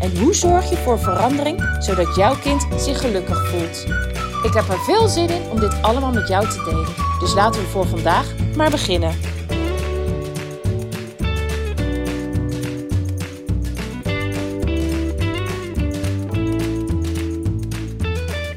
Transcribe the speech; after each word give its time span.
En 0.00 0.18
hoe 0.18 0.34
zorg 0.34 0.70
je 0.70 0.76
voor 0.76 0.98
verandering 0.98 1.76
zodat 1.78 2.16
jouw 2.16 2.36
kind 2.38 2.66
zich 2.76 3.00
gelukkig 3.00 3.48
voelt? 3.48 3.84
Ik 4.42 4.52
heb 4.52 4.68
er 4.68 4.78
veel 4.78 5.08
zin 5.08 5.28
in 5.28 5.50
om 5.50 5.60
dit 5.60 5.82
allemaal 5.82 6.12
met 6.12 6.28
jou 6.28 6.48
te 6.48 6.62
delen. 6.64 6.94
Dus 7.20 7.34
laten 7.34 7.60
we 7.60 7.66
voor 7.66 7.86
vandaag 7.86 8.34
maar 8.56 8.70
beginnen. 8.70 9.14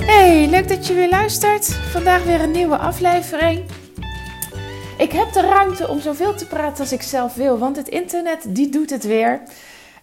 Hey, 0.05 0.47
leuk 0.49 0.67
dat 0.67 0.88
je 0.88 0.94
weer 0.94 1.09
luistert. 1.09 1.66
Vandaag 1.66 2.23
weer 2.23 2.41
een 2.41 2.52
nieuwe 2.52 2.77
aflevering. 2.77 3.63
Ik 4.97 5.11
heb 5.11 5.33
de 5.33 5.41
ruimte 5.41 5.88
om 5.88 5.99
zoveel 5.99 6.35
te 6.35 6.47
praten 6.47 6.80
als 6.80 6.91
ik 6.91 7.02
zelf 7.02 7.35
wil, 7.35 7.58
want 7.58 7.75
het 7.75 7.88
internet 7.88 8.45
die 8.47 8.69
doet 8.69 8.89
het 8.89 9.03
weer. 9.03 9.41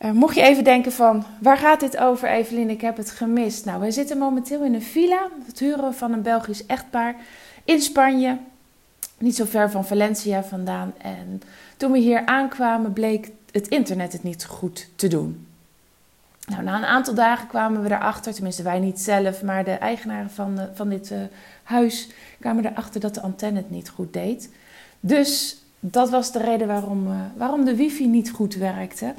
Uh, 0.01 0.11
mocht 0.11 0.35
je 0.35 0.43
even 0.43 0.65
denken 0.65 0.93
van, 0.93 1.25
waar 1.41 1.57
gaat 1.57 1.81
dit 1.81 1.97
over 1.97 2.29
Evelien, 2.29 2.71
ik 2.71 2.81
heb 2.81 2.97
het 2.97 3.11
gemist. 3.11 3.65
Nou, 3.65 3.81
wij 3.81 3.91
zitten 3.91 4.19
momenteel 4.19 4.63
in 4.63 4.75
een 4.75 4.83
villa, 4.83 5.29
het 5.47 5.59
huren 5.59 5.95
van 5.95 6.13
een 6.13 6.23
Belgisch 6.23 6.67
echtpaar 6.67 7.17
in 7.65 7.81
Spanje. 7.81 8.38
Niet 9.19 9.37
zo 9.37 9.45
ver 9.45 9.71
van 9.71 9.87
Valencia 9.87 10.45
vandaan. 10.45 10.93
En 10.99 11.43
toen 11.77 11.93
we 11.93 11.99
hier 11.99 12.27
aankwamen 12.27 12.93
bleek 12.93 13.30
het 13.51 13.69
internet 13.69 14.13
het 14.13 14.23
niet 14.23 14.45
goed 14.45 14.88
te 14.97 15.09
doen. 15.09 15.47
Nou, 16.47 16.63
na 16.63 16.77
een 16.77 16.85
aantal 16.85 17.15
dagen 17.15 17.49
kwamen 17.49 17.83
we 17.83 17.91
erachter, 17.91 18.35
tenminste 18.35 18.63
wij 18.63 18.79
niet 18.79 19.01
zelf, 19.01 19.43
maar 19.43 19.65
de 19.65 19.71
eigenaren 19.71 20.31
van, 20.31 20.59
van 20.75 20.88
dit 20.88 21.10
uh, 21.10 21.19
huis 21.63 22.09
kwamen 22.41 22.66
erachter 22.66 23.01
dat 23.01 23.15
de 23.15 23.21
antenne 23.21 23.59
het 23.59 23.71
niet 23.71 23.88
goed 23.88 24.13
deed. 24.13 24.51
Dus 25.01 25.63
dat 25.81 26.10
was 26.10 26.33
de 26.33 26.38
reden 26.38 26.66
waarom, 26.66 27.07
waarom 27.37 27.65
de 27.65 27.77
wifi 27.77 28.07
niet 28.07 28.31
goed 28.31 28.55
werkte. 28.55 29.15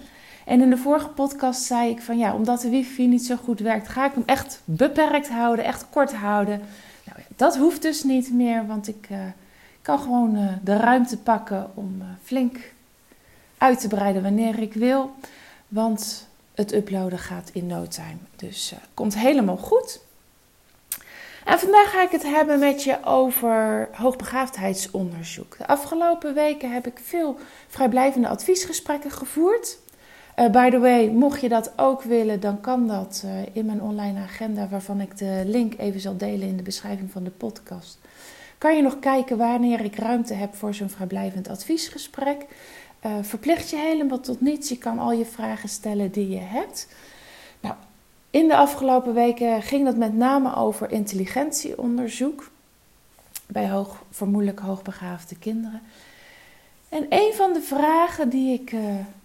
En 0.48 0.62
in 0.62 0.70
de 0.70 0.78
vorige 0.78 1.08
podcast 1.08 1.62
zei 1.62 1.90
ik 1.90 2.02
van 2.02 2.17
ja, 2.17 2.34
omdat 2.34 2.62
de 2.62 2.70
wifi 2.70 3.08
niet 3.08 3.26
zo 3.26 3.36
goed 3.36 3.59
werkt, 3.59 3.88
ga 3.88 4.06
ik 4.06 4.14
hem 4.14 4.23
echt 4.26 4.62
beperkt 4.64 5.30
houden, 5.30 5.66
echt 5.66 5.86
kort 5.90 6.14
houden. 6.14 6.62
Nou, 7.03 7.20
dat 7.36 7.58
hoeft 7.58 7.81
dus 7.81 8.03
niet 8.03 8.34
meer, 8.34 8.68
want 8.68 8.88
ik 8.88 9.08
uh, 9.12 9.18
kan 9.81 10.00
gewoon 10.00 10.36
uh, 10.36 10.50
de 10.64 10.78
ruimte 10.78 11.18
pakken 11.18 11.72
om 11.73 11.95
uh, 12.00 12.06
flink 12.23 12.58
uit 13.58 13.80
te 13.80 13.88
breiden 13.88 14.23
wanneer 14.23 14.59
ik 14.59 14.73
wil. 14.73 15.16
Want 15.68 16.28
het 16.53 16.73
uploaden 16.73 17.20
gaat 17.20 17.50
in 17.53 17.68
no 17.68 17.88
time. 17.88 18.18
Dus 18.36 18.73
komt 18.94 19.18
helemaal 19.18 19.58
goed. 19.58 20.00
En 21.45 21.59
vandaag 21.59 21.92
ga 21.92 22.02
ik 22.02 22.12
het 22.12 22.23
hebben 22.23 22.59
met 22.59 22.84
je 22.84 23.03
over 23.03 23.90
hoogbegaafdheidsonderzoek. 23.92 25.58
De 25.58 25.68
afgelopen 25.68 26.34
weken 26.34 26.72
heb 26.72 26.88
ik 26.88 27.00
veel 27.03 27.40
vrijblijvende 27.68 28.28
adviesgesprekken 28.28 29.12
gevoerd. 29.12 29.78
Uh, 30.39 30.49
by 30.49 30.69
the 30.69 30.80
way, 30.80 31.07
mocht 31.07 31.41
je 31.41 31.49
dat 31.49 31.71
ook 31.75 32.02
willen, 32.02 32.39
dan 32.39 32.61
kan 32.61 32.88
dat 32.88 33.23
uh, 33.25 33.31
in 33.53 33.66
mijn 33.66 33.81
online 33.81 34.19
agenda, 34.19 34.67
waarvan 34.67 35.02
ik 35.02 35.17
de 35.17 35.44
link 35.45 35.73
even 35.77 35.99
zal 35.99 36.17
delen 36.17 36.47
in 36.47 36.57
de 36.57 36.63
beschrijving 36.63 37.11
van 37.11 37.23
de 37.23 37.29
podcast. 37.29 37.99
Kan 38.57 38.75
je 38.75 38.81
nog 38.81 38.99
kijken 38.99 39.38
wanneer 39.38 39.81
ik 39.81 39.95
ruimte 39.95 40.33
heb 40.33 40.55
voor 40.55 40.73
zo'n 40.73 40.89
vrijblijvend 40.89 41.47
adviesgesprek? 41.47 42.45
Uh, 43.05 43.12
verplicht 43.22 43.69
je 43.69 43.78
helemaal 43.78 44.19
tot 44.19 44.41
niets. 44.41 44.69
Je 44.69 44.78
kan 44.78 45.00
al 45.00 45.12
je 45.12 45.25
vragen 45.25 45.69
stellen 45.69 46.12
die 46.12 46.29
je 46.29 46.39
hebt. 46.39 46.88
Nou, 47.59 47.75
in 48.29 48.47
de 48.47 48.56
afgelopen 48.56 49.13
weken 49.13 49.62
ging 49.62 49.85
dat 49.85 49.95
met 49.95 50.13
name 50.13 50.56
over 50.56 50.91
intelligentieonderzoek 50.91 52.51
bij 53.47 53.69
hoog, 53.69 54.03
vermoedelijk 54.12 54.59
hoogbegaafde 54.59 55.35
kinderen. 55.35 55.81
En 56.89 57.06
een 57.09 57.33
van 57.33 57.53
de 57.53 57.62
vragen 57.62 58.29
die 58.29 58.53
ik, 58.53 58.73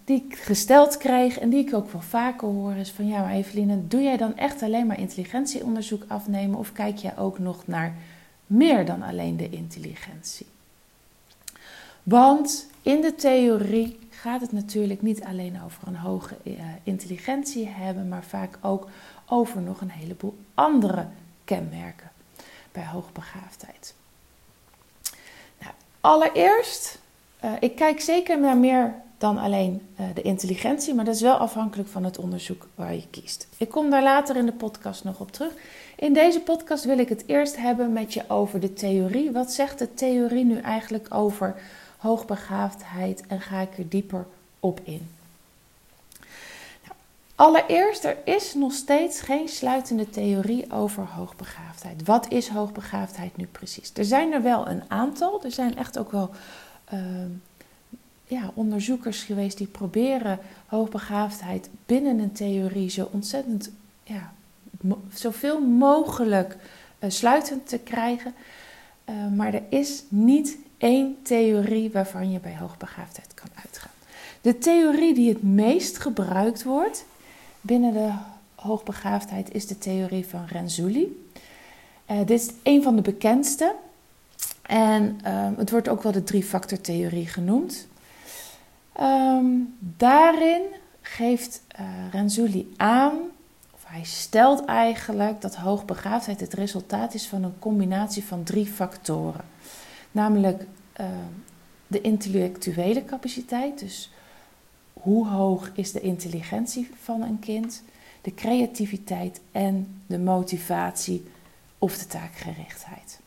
die 0.05 0.25
ik 0.25 0.37
gesteld 0.37 0.97
kreeg 0.97 1.39
en 1.39 1.49
die 1.49 1.67
ik 1.67 1.73
ook 1.73 1.91
wel 1.91 2.01
vaker 2.01 2.47
hoor 2.47 2.75
is 2.75 2.91
van 2.91 3.07
ja, 3.07 3.21
maar 3.21 3.31
Eveline, 3.31 3.87
doe 3.87 4.01
jij 4.01 4.17
dan 4.17 4.37
echt 4.37 4.61
alleen 4.61 4.87
maar 4.87 4.99
intelligentieonderzoek 4.99 6.03
afnemen 6.07 6.59
of 6.59 6.71
kijk 6.71 6.97
jij 6.97 7.17
ook 7.17 7.39
nog 7.39 7.67
naar 7.67 7.95
meer 8.47 8.85
dan 8.85 9.01
alleen 9.01 9.37
de 9.37 9.49
intelligentie? 9.49 10.45
Want 12.03 12.67
in 12.81 13.01
de 13.01 13.15
theorie 13.15 13.99
gaat 14.09 14.41
het 14.41 14.51
natuurlijk 14.51 15.01
niet 15.01 15.23
alleen 15.23 15.61
over 15.65 15.87
een 15.87 15.95
hoge 15.95 16.35
uh, 16.43 16.53
intelligentie 16.83 17.67
hebben, 17.67 18.07
maar 18.07 18.23
vaak 18.23 18.57
ook 18.61 18.87
over 19.25 19.61
nog 19.61 19.81
een 19.81 19.91
heleboel 19.91 20.37
andere 20.53 21.07
kenmerken 21.45 22.11
bij 22.71 22.85
hoogbegaafdheid. 22.85 23.93
Nou, 25.59 25.73
allereerst 26.01 26.99
uh, 27.43 27.51
ik 27.59 27.75
kijk 27.75 28.01
zeker 28.01 28.39
naar 28.39 28.57
meer 28.57 28.93
dan 29.23 29.37
alleen 29.37 29.81
uh, 29.99 30.05
de 30.13 30.21
intelligentie, 30.21 30.93
maar 30.93 31.05
dat 31.05 31.15
is 31.15 31.21
wel 31.21 31.35
afhankelijk 31.35 31.89
van 31.89 32.03
het 32.03 32.17
onderzoek 32.17 32.67
waar 32.75 32.93
je 32.93 33.07
kiest. 33.09 33.47
Ik 33.57 33.69
kom 33.69 33.89
daar 33.89 34.03
later 34.03 34.35
in 34.35 34.45
de 34.45 34.51
podcast 34.51 35.03
nog 35.03 35.19
op 35.19 35.31
terug. 35.31 35.53
In 35.95 36.13
deze 36.13 36.39
podcast 36.39 36.83
wil 36.83 36.99
ik 36.99 37.09
het 37.09 37.23
eerst 37.25 37.57
hebben 37.57 37.93
met 37.93 38.13
je 38.13 38.23
over 38.27 38.59
de 38.59 38.73
theorie. 38.73 39.31
Wat 39.31 39.51
zegt 39.51 39.79
de 39.79 39.93
theorie 39.93 40.45
nu 40.45 40.57
eigenlijk 40.57 41.13
over 41.13 41.55
hoogbegaafdheid 41.97 43.23
en 43.27 43.41
ga 43.41 43.59
ik 43.59 43.77
er 43.77 43.89
dieper 43.89 44.25
op 44.59 44.79
in? 44.83 45.09
Nou, 46.83 46.95
allereerst, 47.35 48.03
er 48.03 48.17
is 48.25 48.53
nog 48.53 48.73
steeds 48.73 49.21
geen 49.21 49.49
sluitende 49.49 50.09
theorie 50.09 50.71
over 50.71 51.05
hoogbegaafdheid. 51.05 52.05
Wat 52.05 52.31
is 52.31 52.47
hoogbegaafdheid 52.47 53.37
nu 53.37 53.45
precies? 53.45 53.91
Er 53.95 54.05
zijn 54.05 54.33
er 54.33 54.41
wel 54.41 54.67
een 54.67 54.83
aantal, 54.87 55.43
er 55.43 55.51
zijn 55.51 55.77
echt 55.77 55.97
ook 55.97 56.11
wel 56.11 56.29
uh, 56.93 56.99
ja, 58.33 58.51
onderzoekers 58.53 59.23
geweest 59.23 59.57
die 59.57 59.67
proberen 59.67 60.39
hoogbegaafdheid 60.65 61.69
binnen 61.85 62.19
een 62.19 62.31
theorie 62.31 62.89
zo 62.89 63.09
ontzettend, 63.11 63.71
ja, 64.03 64.33
zoveel 65.13 65.61
mogelijk 65.61 66.57
uh, 66.99 67.09
sluitend 67.09 67.67
te 67.67 67.77
krijgen. 67.77 68.33
Uh, 69.09 69.15
maar 69.35 69.53
er 69.53 69.63
is 69.69 70.03
niet 70.07 70.57
één 70.77 71.15
theorie 71.21 71.91
waarvan 71.91 72.31
je 72.31 72.39
bij 72.39 72.57
hoogbegaafdheid 72.57 73.33
kan 73.33 73.49
uitgaan. 73.55 73.91
De 74.41 74.57
theorie 74.57 75.13
die 75.13 75.29
het 75.29 75.43
meest 75.43 75.97
gebruikt 75.97 76.63
wordt 76.63 77.05
binnen 77.61 77.93
de 77.93 78.11
hoogbegaafdheid 78.55 79.53
is 79.53 79.67
de 79.67 79.77
theorie 79.77 80.27
van 80.27 80.45
Renzulli. 80.45 81.27
Uh, 82.11 82.17
dit 82.17 82.29
is 82.29 82.49
een 82.63 82.83
van 82.83 82.95
de 82.95 83.01
bekendste. 83.01 83.75
En 84.61 85.03
um, 85.03 85.55
het 85.57 85.71
wordt 85.71 85.89
ook 85.89 86.03
wel 86.03 86.11
de 86.11 86.23
drie-factor-theorie 86.23 87.27
genoemd. 87.27 87.87
Um, 89.01 89.77
daarin 89.79 90.61
geeft 91.01 91.61
uh, 91.79 91.87
Renzulli 92.11 92.73
aan, 92.77 93.13
of 93.73 93.83
hij 93.85 94.03
stelt 94.03 94.65
eigenlijk 94.65 95.41
dat 95.41 95.55
hoogbegaafdheid 95.55 96.39
het 96.39 96.53
resultaat 96.53 97.13
is 97.13 97.27
van 97.27 97.43
een 97.43 97.59
combinatie 97.59 98.23
van 98.23 98.43
drie 98.43 98.65
factoren. 98.65 99.45
Namelijk 100.11 100.65
uh, 100.99 101.07
de 101.87 102.01
intellectuele 102.01 103.05
capaciteit, 103.05 103.79
dus 103.79 104.11
hoe 104.93 105.27
hoog 105.27 105.71
is 105.73 105.91
de 105.91 106.01
intelligentie 106.01 106.89
van 107.01 107.21
een 107.21 107.39
kind, 107.39 107.83
de 108.21 108.33
creativiteit 108.33 109.41
en 109.51 110.01
de 110.07 110.19
motivatie 110.19 111.31
of 111.77 111.97
de 111.97 112.07
taakgerichtheid. 112.07 113.19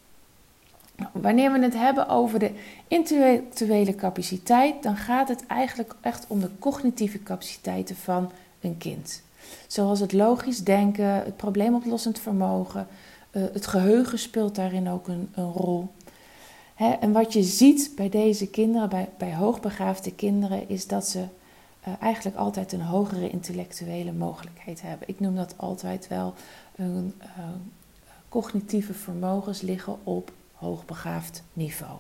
Wanneer 1.13 1.53
we 1.53 1.59
het 1.59 1.75
hebben 1.75 2.09
over 2.09 2.39
de 2.39 2.51
intellectuele 2.89 3.95
capaciteit, 3.95 4.83
dan 4.83 4.97
gaat 4.97 5.29
het 5.29 5.47
eigenlijk 5.47 5.95
echt 6.01 6.25
om 6.29 6.41
de 6.41 6.51
cognitieve 6.59 7.23
capaciteiten 7.23 7.97
van 7.97 8.33
een 8.61 8.79
kind. 8.79 9.23
Zoals 9.67 10.01
het 10.01 10.13
logisch 10.13 10.65
denken, 10.65 11.07
het 11.07 11.37
probleemoplossend 11.37 12.19
vermogen, 12.19 12.87
uh, 13.31 13.43
het 13.53 13.67
geheugen 13.67 14.19
speelt 14.19 14.55
daarin 14.55 14.89
ook 14.89 15.09
een, 15.09 15.29
een 15.35 15.53
rol. 15.53 15.89
En 17.01 17.13
wat 17.13 17.33
je 17.33 17.43
ziet 17.43 17.93
bij 17.97 18.09
deze 18.09 18.47
kinderen, 18.47 18.89
bij, 18.89 19.09
bij 19.19 19.35
hoogbegaafde 19.35 20.15
kinderen, 20.15 20.69
is 20.69 20.87
dat 20.87 21.09
ze 21.09 21.19
uh, 21.89 21.95
eigenlijk 22.01 22.37
altijd 22.37 22.73
een 22.73 22.83
hogere 22.83 23.31
intellectuele 23.31 24.13
mogelijkheid 24.13 24.83
hebben. 24.83 25.09
Ik 25.09 25.21
noem 25.21 25.37
dat 25.37 25.55
altijd 25.57 26.09
wel 26.09 26.35
een 26.77 27.15
uh, 27.23 27.27
cognitieve 28.29 28.95
vermogens 28.95 29.61
liggen 29.61 29.97
op 30.05 30.33
hoogbegaafd 30.57 31.43
niveau. 31.53 31.99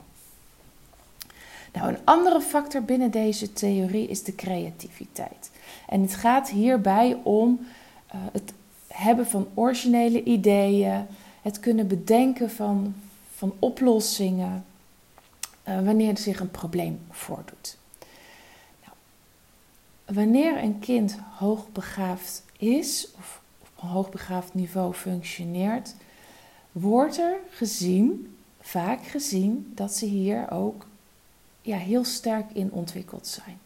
Nou, 1.72 1.88
een 1.88 1.98
andere 2.04 2.40
factor 2.40 2.82
binnen 2.82 3.10
deze 3.10 3.52
theorie 3.52 4.08
is 4.08 4.22
de 4.22 4.34
creativiteit. 4.34 5.50
En 5.88 6.00
het 6.00 6.14
gaat 6.14 6.48
hierbij 6.48 7.20
om 7.22 7.66
uh, 8.14 8.20
het, 8.32 8.52
hebben 8.86 9.26
van 9.26 9.48
originele 9.54 10.22
ideeën, 10.22 11.06
het 11.42 11.60
kunnen 11.60 11.88
bedenken 11.88 12.50
van, 12.50 12.94
van 13.34 13.54
oplossingen 13.58 14.64
uh, 15.68 15.80
wanneer 15.80 16.10
er 16.10 16.18
zich 16.18 16.40
een 16.40 16.50
probleem 16.50 17.00
voordoet. 17.10 17.76
Nou, 18.84 18.96
wanneer 20.18 20.62
een 20.62 20.78
kind 20.78 21.18
hoogbegaafd 21.38 22.44
is 22.58 23.08
of 23.18 23.40
op 23.60 23.82
een 23.82 23.88
hoogbegaafd 23.88 24.54
niveau 24.54 24.94
functioneert, 24.94 25.94
wordt 26.72 27.18
er 27.18 27.36
gezien, 27.50 28.35
vaak 28.66 29.06
gezien, 29.06 29.72
dat 29.74 29.94
ze 29.94 30.06
hier 30.06 30.50
ook 30.50 30.86
ja, 31.62 31.76
heel 31.76 32.04
sterk 32.04 32.50
in 32.52 32.72
ontwikkeld 32.72 33.26
zijn. 33.26 33.58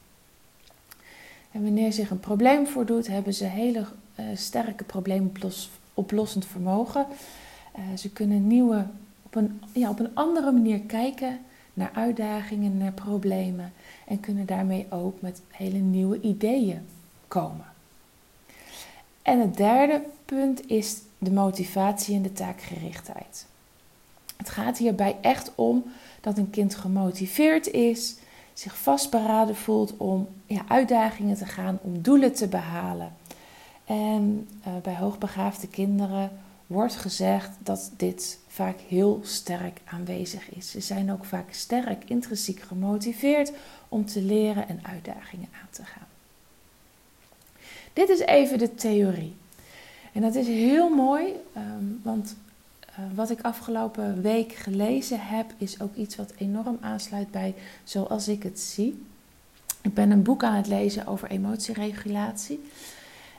En 1.50 1.62
wanneer 1.62 1.92
zich 1.92 2.10
een 2.10 2.20
probleem 2.20 2.66
voordoet, 2.66 3.06
hebben 3.06 3.34
ze 3.34 3.44
hele 3.44 3.84
uh, 4.20 4.26
sterke 4.34 4.84
probleemoplossend 4.84 6.46
vermogen. 6.46 7.06
Uh, 7.78 7.96
ze 7.96 8.10
kunnen 8.10 8.46
nieuwe, 8.46 8.86
op 9.22 9.34
een, 9.34 9.62
ja, 9.72 9.90
op 9.90 9.98
een 9.98 10.14
andere 10.14 10.52
manier 10.52 10.80
kijken 10.80 11.38
naar 11.74 11.90
uitdagingen, 11.94 12.78
naar 12.78 12.92
problemen. 12.92 13.72
En 14.06 14.20
kunnen 14.20 14.46
daarmee 14.46 14.86
ook 14.90 15.20
met 15.20 15.40
hele 15.48 15.78
nieuwe 15.78 16.20
ideeën 16.20 16.86
komen. 17.28 17.66
En 19.22 19.40
het 19.40 19.56
derde 19.56 20.02
punt 20.24 20.68
is 20.68 20.98
de 21.18 21.30
motivatie 21.30 22.14
en 22.14 22.22
de 22.22 22.32
taakgerichtheid. 22.32 23.46
Het 24.40 24.50
gaat 24.50 24.78
hierbij 24.78 25.16
echt 25.20 25.52
om 25.54 25.84
dat 26.20 26.38
een 26.38 26.50
kind 26.50 26.74
gemotiveerd 26.74 27.70
is, 27.70 28.16
zich 28.52 28.78
vastberaden 28.78 29.56
voelt 29.56 29.96
om 29.96 30.28
ja, 30.46 30.62
uitdagingen 30.68 31.36
te 31.36 31.46
gaan, 31.46 31.78
om 31.82 32.02
doelen 32.02 32.32
te 32.32 32.48
behalen. 32.48 33.12
En 33.84 34.48
uh, 34.66 34.72
bij 34.82 34.96
hoogbegaafde 34.96 35.68
kinderen 35.68 36.30
wordt 36.66 36.96
gezegd 36.96 37.50
dat 37.58 37.90
dit 37.96 38.38
vaak 38.48 38.78
heel 38.88 39.20
sterk 39.22 39.80
aanwezig 39.84 40.50
is. 40.50 40.70
Ze 40.70 40.80
zijn 40.80 41.12
ook 41.12 41.24
vaak 41.24 41.52
sterk 41.52 42.04
intrinsiek 42.04 42.60
gemotiveerd 42.60 43.52
om 43.88 44.06
te 44.06 44.22
leren 44.22 44.68
en 44.68 44.80
uitdagingen 44.82 45.48
aan 45.52 45.70
te 45.70 45.84
gaan. 45.84 46.08
Dit 47.92 48.08
is 48.08 48.20
even 48.20 48.58
de 48.58 48.74
theorie. 48.74 49.36
En 50.12 50.22
dat 50.22 50.34
is 50.34 50.46
heel 50.46 50.88
mooi, 50.88 51.34
ehm, 51.52 51.84
want 52.02 52.36
wat 53.14 53.30
ik 53.30 53.40
afgelopen 53.40 54.22
week 54.22 54.52
gelezen 54.52 55.20
heb, 55.20 55.54
is 55.58 55.80
ook 55.80 55.94
iets 55.94 56.16
wat 56.16 56.32
enorm 56.36 56.78
aansluit 56.80 57.30
bij 57.30 57.54
zoals 57.84 58.28
ik 58.28 58.42
het 58.42 58.60
zie. 58.60 59.02
Ik 59.82 59.94
ben 59.94 60.10
een 60.10 60.22
boek 60.22 60.42
aan 60.44 60.54
het 60.54 60.66
lezen 60.66 61.06
over 61.06 61.30
emotieregulatie. 61.30 62.60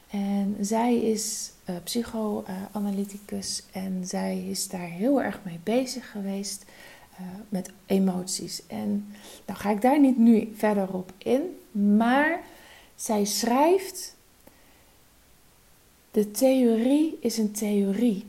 En 0.10 0.58
zij 0.62 0.96
is 0.96 1.52
uh, 1.70 1.76
psychoanalyticus 1.84 3.64
en 3.72 4.02
zij 4.06 4.46
is 4.50 4.68
daar 4.68 4.88
heel 4.88 5.22
erg 5.22 5.40
mee 5.44 5.60
bezig 5.64 6.12
geweest 6.12 6.66
uh, 7.12 7.28
met 7.50 7.72
emoties. 7.86 8.62
En 8.68 9.14
nou 9.46 9.60
ga 9.60 9.70
ik 9.70 9.82
daar 9.82 10.00
niet 10.00 10.18
nu 10.18 10.54
verder 10.56 10.94
op 10.94 11.14
in, 11.18 11.42
maar 11.98 12.40
zij 12.96 13.26
schrijft: 13.26 14.16
De 16.12 16.32
theorie 16.32 17.18
is 17.22 17.38
een 17.38 17.52
theorie. 17.52 18.26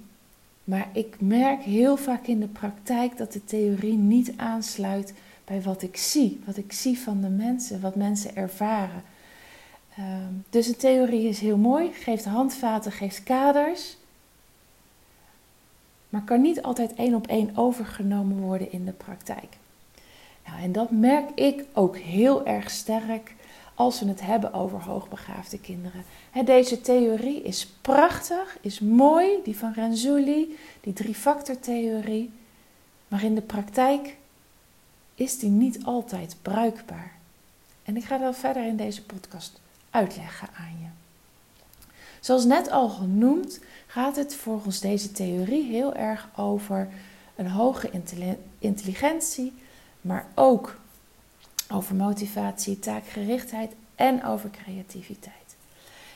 Maar 0.64 0.88
ik 0.92 1.16
merk 1.20 1.62
heel 1.62 1.96
vaak 1.96 2.26
in 2.26 2.40
de 2.40 2.48
praktijk 2.48 3.16
dat 3.16 3.32
de 3.32 3.44
theorie 3.44 3.96
niet 3.96 4.32
aansluit 4.36 5.14
bij 5.44 5.62
wat 5.62 5.82
ik 5.82 5.96
zie. 5.96 6.40
Wat 6.44 6.56
ik 6.56 6.72
zie 6.72 6.98
van 6.98 7.20
de 7.20 7.28
mensen, 7.28 7.80
wat 7.80 7.94
mensen 7.94 8.36
ervaren. 8.36 9.02
Ehm, 9.96 10.32
dus 10.50 10.66
een 10.66 10.76
theorie 10.76 11.28
is 11.28 11.40
heel 11.40 11.56
mooi, 11.56 11.92
geeft 11.92 12.24
handvaten, 12.24 12.92
geeft 12.92 13.22
kaders. 13.22 13.96
Maar 16.08 16.22
kan 16.22 16.40
niet 16.40 16.62
altijd 16.62 16.94
één 16.94 17.14
op 17.14 17.26
één 17.26 17.50
overgenomen 17.56 18.36
worden 18.36 18.72
in 18.72 18.84
de 18.84 18.92
praktijk. 18.92 19.56
Nou, 20.46 20.62
en 20.62 20.72
dat 20.72 20.90
merk 20.90 21.30
ik 21.34 21.64
ook 21.72 21.96
heel 21.96 22.46
erg 22.46 22.70
sterk 22.70 23.34
als 23.74 24.00
we 24.00 24.08
het 24.08 24.20
hebben 24.20 24.52
over 24.52 24.82
hoogbegaafde 24.82 25.58
kinderen. 25.58 26.04
deze 26.44 26.80
theorie 26.80 27.42
is 27.42 27.66
prachtig, 27.80 28.58
is 28.60 28.80
mooi, 28.80 29.28
die 29.44 29.56
van 29.56 29.72
Renzulli, 29.72 30.58
die 30.80 30.92
drie-factor-theorie. 30.92 32.30
Maar 33.08 33.24
in 33.24 33.34
de 33.34 33.42
praktijk 33.42 34.16
is 35.14 35.38
die 35.38 35.50
niet 35.50 35.84
altijd 35.84 36.36
bruikbaar. 36.42 37.12
En 37.82 37.96
ik 37.96 38.04
ga 38.04 38.18
dat 38.18 38.36
verder 38.36 38.66
in 38.66 38.76
deze 38.76 39.02
podcast 39.02 39.60
uitleggen 39.90 40.48
aan 40.56 40.76
je. 40.80 40.86
Zoals 42.20 42.44
net 42.44 42.70
al 42.70 42.88
genoemd, 42.88 43.60
gaat 43.86 44.16
het 44.16 44.34
volgens 44.34 44.80
deze 44.80 45.12
theorie 45.12 45.64
heel 45.64 45.94
erg 45.94 46.28
over 46.36 46.88
een 47.34 47.48
hoge 47.48 47.90
intelligentie, 48.58 49.52
maar 50.00 50.26
ook 50.34 50.80
over 51.68 51.94
motivatie, 51.94 52.78
taakgerichtheid 52.78 53.72
en 53.94 54.24
over 54.24 54.50
creativiteit. 54.50 55.56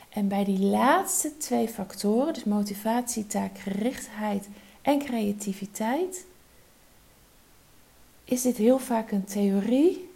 En 0.09 0.29
bij 0.29 0.45
die 0.45 0.59
laatste 0.59 1.37
twee 1.37 1.69
factoren, 1.69 2.35
dus 2.35 2.45
motivatie, 2.45 3.27
taakgerichtheid 3.27 4.49
en 4.83 4.99
creativiteit, 4.99 6.25
is 8.25 8.43
dit 8.43 8.57
heel 8.57 8.79
vaak 8.79 9.11
een 9.11 9.25
theorie, 9.25 10.09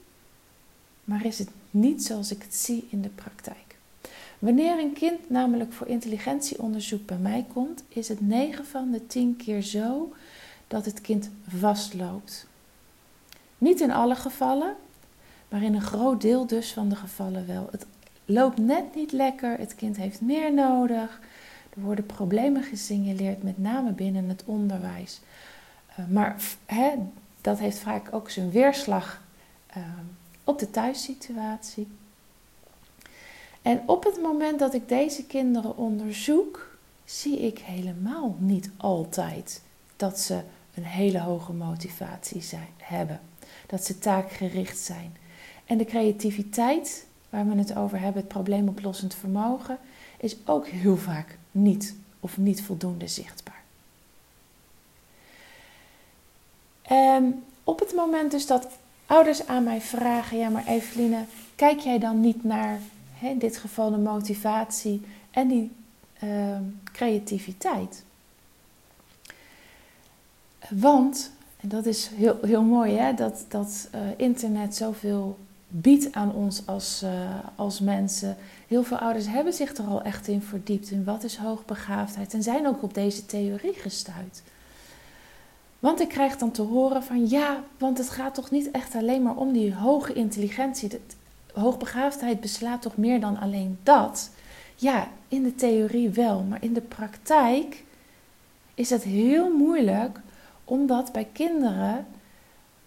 maar 1.04 1.24
is 1.24 1.38
het 1.38 1.48
niet 1.70 2.04
zoals 2.04 2.30
ik 2.30 2.42
het 2.42 2.54
zie 2.54 2.86
in 2.90 3.02
de 3.02 3.08
praktijk. 3.08 3.76
Wanneer 4.38 4.78
een 4.78 4.92
kind 4.92 5.30
namelijk 5.30 5.72
voor 5.72 5.86
intelligentieonderzoek 5.86 7.06
bij 7.06 7.16
mij 7.16 7.46
komt, 7.52 7.82
is 7.88 8.08
het 8.08 8.20
9 8.20 8.66
van 8.66 8.90
de 8.90 9.06
10 9.06 9.36
keer 9.36 9.62
zo 9.62 10.12
dat 10.66 10.84
het 10.84 11.00
kind 11.00 11.30
vastloopt. 11.58 12.46
Niet 13.58 13.80
in 13.80 13.90
alle 13.90 14.14
gevallen, 14.14 14.76
maar 15.50 15.62
in 15.62 15.74
een 15.74 15.80
groot 15.80 16.20
deel 16.20 16.46
dus 16.46 16.72
van 16.72 16.88
de 16.88 16.96
gevallen 16.96 17.46
wel. 17.46 17.68
Het 17.70 17.86
loopt 18.24 18.58
net 18.58 18.94
niet 18.94 19.12
lekker, 19.12 19.58
het 19.58 19.74
kind 19.74 19.96
heeft 19.96 20.20
meer 20.20 20.54
nodig. 20.54 21.20
Er 21.74 21.80
worden 21.80 22.06
problemen 22.06 22.62
gesignaleerd, 22.62 23.42
met 23.42 23.58
name 23.58 23.92
binnen 23.92 24.28
het 24.28 24.42
onderwijs. 24.44 25.20
Uh, 25.98 26.06
maar 26.06 26.36
dat 27.40 27.58
heeft 27.58 27.78
vaak 27.78 28.12
ook 28.12 28.30
zijn 28.30 28.50
weerslag 28.50 29.22
uh, 29.76 29.82
op 30.44 30.58
de 30.58 30.70
thuissituatie. 30.70 31.88
En 33.62 33.82
op 33.86 34.04
het 34.04 34.22
moment 34.22 34.58
dat 34.58 34.74
ik 34.74 34.88
deze 34.88 35.26
kinderen 35.26 35.76
onderzoek, 35.76 36.78
zie 37.04 37.40
ik 37.40 37.58
helemaal 37.58 38.36
niet 38.38 38.70
altijd 38.76 39.62
dat 39.96 40.20
ze 40.20 40.40
een 40.74 40.84
hele 40.84 41.18
hoge 41.18 41.52
motivatie 41.52 42.42
zijn, 42.42 42.68
hebben. 42.76 43.20
Dat 43.66 43.84
ze 43.84 43.98
taakgericht 43.98 44.78
zijn. 44.78 45.16
En 45.70 45.78
de 45.78 45.84
creativiteit, 45.84 47.06
waar 47.28 47.48
we 47.48 47.54
het 47.54 47.76
over 47.76 48.00
hebben, 48.00 48.20
het 48.20 48.32
probleemoplossend 48.32 49.14
vermogen, 49.14 49.78
is 50.18 50.36
ook 50.44 50.66
heel 50.66 50.96
vaak 50.96 51.38
niet 51.50 51.94
of 52.20 52.36
niet 52.36 52.62
voldoende 52.62 53.08
zichtbaar. 53.08 53.62
En 56.82 57.44
op 57.64 57.78
het 57.78 57.92
moment 57.94 58.30
dus 58.30 58.46
dat 58.46 58.68
ouders 59.06 59.46
aan 59.46 59.64
mij 59.64 59.80
vragen: 59.80 60.38
Ja, 60.38 60.48
maar 60.48 60.66
Eveline, 60.66 61.24
kijk 61.54 61.78
jij 61.78 61.98
dan 61.98 62.20
niet 62.20 62.44
naar 62.44 62.80
hè, 63.14 63.28
in 63.28 63.38
dit 63.38 63.56
geval 63.56 63.90
de 63.90 63.98
motivatie 63.98 65.02
en 65.30 65.48
die 65.48 65.70
uh, 66.24 66.56
creativiteit? 66.92 68.04
Want, 70.70 71.30
en 71.60 71.68
dat 71.68 71.86
is 71.86 72.06
heel, 72.06 72.38
heel 72.42 72.62
mooi, 72.62 72.96
hè, 72.96 73.14
dat, 73.14 73.44
dat 73.48 73.88
uh, 73.94 74.00
internet 74.16 74.76
zoveel 74.76 75.38
biedt 75.70 76.12
aan 76.12 76.34
ons 76.34 76.66
als, 76.66 77.02
uh, 77.04 77.10
als 77.56 77.80
mensen. 77.80 78.36
Heel 78.68 78.82
veel 78.82 78.98
ouders 78.98 79.26
hebben 79.26 79.52
zich 79.52 79.76
er 79.76 79.84
al 79.84 80.02
echt 80.02 80.28
in 80.28 80.42
verdiept 80.42 80.90
in 80.90 81.04
wat 81.04 81.24
is 81.24 81.36
hoogbegaafdheid 81.36 82.34
en 82.34 82.42
zijn 82.42 82.66
ook 82.66 82.82
op 82.82 82.94
deze 82.94 83.26
theorie 83.26 83.74
gestuurd. 83.74 84.42
Want 85.78 86.00
ik 86.00 86.08
krijg 86.08 86.36
dan 86.36 86.50
te 86.50 86.62
horen 86.62 87.02
van 87.02 87.28
ja, 87.28 87.62
want 87.78 87.98
het 87.98 88.10
gaat 88.10 88.34
toch 88.34 88.50
niet 88.50 88.70
echt 88.70 88.94
alleen 88.94 89.22
maar 89.22 89.36
om 89.36 89.52
die 89.52 89.74
hoge 89.74 90.12
intelligentie. 90.12 90.88
De 90.88 91.00
hoogbegaafdheid 91.54 92.40
beslaat 92.40 92.82
toch 92.82 92.96
meer 92.96 93.20
dan 93.20 93.38
alleen 93.38 93.78
dat? 93.82 94.30
Ja, 94.76 95.08
in 95.28 95.42
de 95.42 95.54
theorie 95.54 96.10
wel, 96.10 96.42
maar 96.42 96.62
in 96.62 96.72
de 96.72 96.80
praktijk 96.80 97.84
is 98.74 98.90
het 98.90 99.02
heel 99.02 99.56
moeilijk 99.56 100.20
om 100.64 100.86
dat 100.86 101.12
bij 101.12 101.28
kinderen 101.32 102.06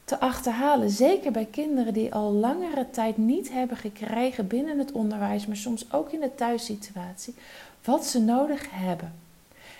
te 0.04 0.20
achterhalen. 0.20 0.90
Zeker 0.90 1.32
bij 1.32 1.48
kinderen 1.52 1.94
die 1.94 2.14
al 2.14 2.32
langere 2.32 2.90
tijd 2.90 3.18
niet 3.18 3.52
hebben 3.52 3.78
gekregen 3.78 4.48
binnen 4.48 4.80
het 4.80 4.92
onderwijs, 4.92 5.46
maar 5.46 5.56
soms 5.56 5.94
ook 5.94 6.12
in 6.12 6.20
de 6.20 6.36
thuissituatie, 6.36 7.36
wat 7.84 8.06
ze 8.06 8.22
nodig 8.22 8.68
hebben. 8.72 9.14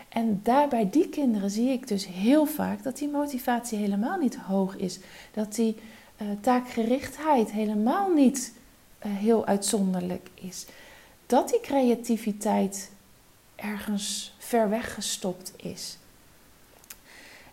En 0.10 0.40
daarbij 0.44 0.90
die 0.90 1.10
kinderen 1.10 1.50
zie 1.50 1.70
ik 1.70 1.88
dus 1.88 2.08
heel 2.08 2.46
vaak 2.46 2.84
dat 2.84 2.98
die 2.98 3.10
motivatie 3.10 3.78
helemaal 3.78 4.18
niet 4.18 4.36
hoog 4.36 4.76
is. 4.76 5.00
Dat 5.32 5.56
die 5.56 5.76
uh, 6.22 6.28
taakgerichtheid 6.42 7.52
helemaal 7.52 8.10
niet 8.10 8.54
uh, 9.06 9.12
heel 9.16 9.46
uitzonderlijk 9.46 10.30
is. 10.34 10.66
Dat 11.26 11.50
die 11.50 11.60
creativiteit 11.62 12.92
ergens 13.56 14.36
ver 14.38 14.70
weg 14.70 14.94
gestopt 14.94 15.54
is. 15.56 15.98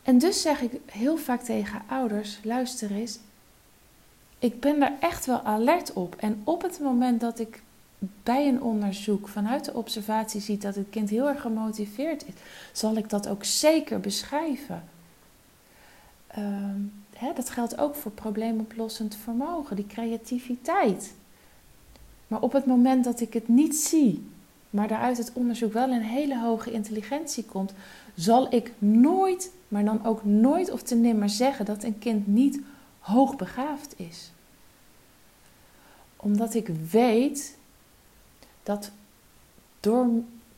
En 0.02 0.18
dus 0.18 0.42
zeg 0.42 0.60
ik 0.60 0.80
heel 0.86 1.16
vaak 1.16 1.42
tegen 1.42 1.82
ouders: 1.88 2.38
luister 2.42 2.90
eens, 2.90 3.18
ik 4.38 4.60
ben 4.60 4.80
daar 4.80 4.96
echt 5.00 5.26
wel 5.26 5.40
alert 5.40 5.92
op. 5.92 6.16
En 6.18 6.40
op 6.44 6.62
het 6.62 6.80
moment 6.80 7.20
dat 7.20 7.38
ik 7.38 7.62
bij 8.22 8.48
een 8.48 8.62
onderzoek 8.62 9.28
vanuit 9.28 9.64
de 9.64 9.74
observatie 9.74 10.40
zie 10.40 10.58
dat 10.58 10.74
het 10.74 10.90
kind 10.90 11.10
heel 11.10 11.28
erg 11.28 11.40
gemotiveerd 11.40 12.26
is, 12.26 12.34
zal 12.72 12.96
ik 12.96 13.08
dat 13.08 13.28
ook 13.28 13.44
zeker 13.44 14.00
beschrijven. 14.00 14.84
Ehm, 16.26 16.80
hè, 17.16 17.32
dat 17.32 17.50
geldt 17.50 17.78
ook 17.78 17.94
voor 17.94 18.12
probleemoplossend 18.12 19.16
vermogen, 19.16 19.76
die 19.76 19.86
creativiteit. 19.86 21.14
Maar 22.26 22.40
op 22.40 22.52
het 22.52 22.66
moment 22.66 23.04
dat 23.04 23.20
ik 23.20 23.32
het 23.32 23.48
niet 23.48 23.76
zie, 23.76 24.28
maar 24.70 24.88
daaruit 24.88 25.18
het 25.18 25.32
onderzoek 25.32 25.72
wel 25.72 25.90
een 25.90 26.02
hele 26.02 26.38
hoge 26.38 26.72
intelligentie 26.72 27.44
komt, 27.44 27.72
zal 28.14 28.54
ik 28.54 28.72
nooit, 28.78 29.50
maar 29.68 29.84
dan 29.84 30.06
ook 30.06 30.24
nooit 30.24 30.70
of 30.70 30.82
te 30.82 30.94
nimmer 30.94 31.28
zeggen 31.28 31.64
dat 31.64 31.82
een 31.84 31.98
kind 31.98 32.26
niet 32.26 32.60
hoogbegaafd 32.98 33.98
is. 33.98 34.32
Omdat 36.16 36.54
ik 36.54 36.68
weet 36.90 37.56
dat 38.62 38.90
door, 39.80 40.08